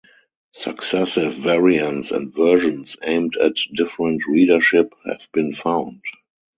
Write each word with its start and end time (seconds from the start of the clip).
Successive 0.53 1.31
variants 1.31 2.09
and 2.09 2.33
versions 2.33 2.97
aimed 3.03 3.37
at 3.37 3.53
different 3.75 4.23
readership 4.27 4.91
have 5.05 5.27
been 5.31 5.53
found. 5.53 6.01